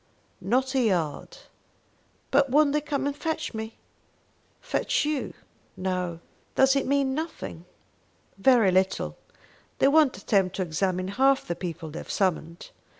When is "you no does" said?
5.05-6.75